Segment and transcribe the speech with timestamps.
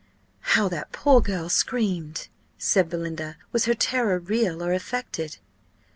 [0.57, 3.37] "How that poor girl screamed!" said Belinda.
[3.51, 5.37] "Was her terror real or affected?"